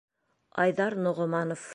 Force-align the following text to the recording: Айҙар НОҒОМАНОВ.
Айҙар 0.63 0.97
НОҒОМАНОВ. 1.09 1.69